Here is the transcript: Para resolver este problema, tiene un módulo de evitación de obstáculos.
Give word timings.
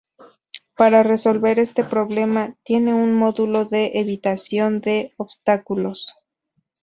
Para 0.75 1.03
resolver 1.03 1.59
este 1.59 1.83
problema, 1.83 2.55
tiene 2.63 2.91
un 2.91 3.13
módulo 3.13 3.65
de 3.65 3.99
evitación 3.99 4.81
de 4.81 5.13
obstáculos. 5.17 6.15